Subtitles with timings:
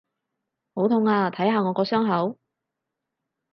[0.73, 1.29] 好痛啊！
[1.29, 2.39] 睇下我個傷口！